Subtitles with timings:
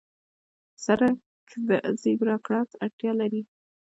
[0.85, 1.15] سړک
[1.67, 1.69] د
[2.01, 3.41] زېبرا کراس اړتیا لري.